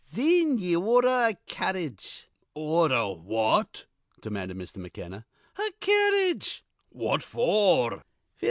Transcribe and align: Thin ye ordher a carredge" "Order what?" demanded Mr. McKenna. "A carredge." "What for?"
Thin 0.03 0.57
ye 0.57 0.75
ordher 0.75 1.29
a 1.29 1.35
carredge" 1.47 2.27
"Order 2.55 3.13
what?" 3.13 3.85
demanded 4.19 4.57
Mr. 4.57 4.77
McKenna. 4.77 5.27
"A 5.59 5.71
carredge." 5.79 6.63
"What 6.89 7.21
for?" 7.21 8.01